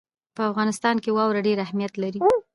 په 0.35 0.41
افغانستان 0.51 0.95
کې 1.03 1.13
واوره 1.15 1.41
ډېر 1.47 1.57
اهمیت 1.65 1.93
لري. 2.03 2.19